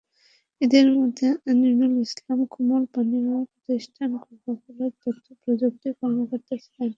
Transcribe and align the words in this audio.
এঁদের 0.61 0.87
মধ্যে 0.97 1.27
আমিনুল 1.49 1.93
ইসলাম 2.05 2.39
কোমল 2.51 2.83
পানীয় 2.93 3.31
প্রতিষ্ঠান 3.51 4.09
কোকাকোলার 4.23 4.91
তথ্যপ্রযুক্তি 5.03 5.89
কর্মকর্তা 5.99 6.55
ছিলেন। 6.63 6.89